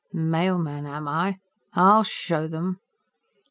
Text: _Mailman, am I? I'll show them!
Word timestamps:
_Mailman, 0.15 0.87
am 0.89 1.07
I? 1.07 1.37
I'll 1.75 2.01
show 2.01 2.47
them! 2.47 2.79